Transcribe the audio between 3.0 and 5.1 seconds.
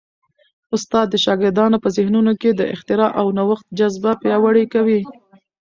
او نوښت جذبه پیاوړې کوي.